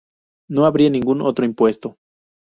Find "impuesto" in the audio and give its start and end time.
1.45-1.95